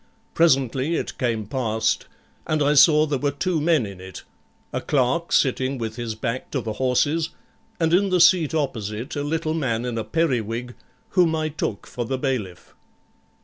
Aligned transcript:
Presently 0.33 0.95
it 0.95 1.19
came 1.19 1.45
past, 1.45 2.07
and 2.47 2.63
I 2.63 2.73
saw 2.73 3.05
there 3.05 3.19
were 3.19 3.29
two 3.29 3.61
men 3.61 3.85
in 3.85 4.01
it 4.01 4.23
a 4.73 4.81
clerk 4.81 5.31
sitting 5.31 5.77
with 5.77 5.95
his 5.95 6.15
back 6.15 6.49
to 6.53 6.59
the 6.61 6.73
horses, 6.73 7.29
and 7.79 7.93
in 7.93 8.09
the 8.09 8.19
seat 8.19 8.55
opposite 8.55 9.15
a 9.15 9.21
little 9.21 9.53
man 9.53 9.85
in 9.85 9.99
a 9.99 10.03
periwig, 10.03 10.73
whom 11.09 11.35
I 11.35 11.49
took 11.49 11.85
for 11.85 12.03
the 12.03 12.17
bailiff. 12.17 12.73